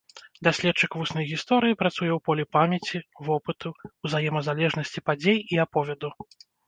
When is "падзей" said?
5.11-5.37